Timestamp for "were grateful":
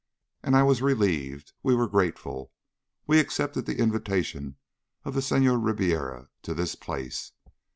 1.75-2.51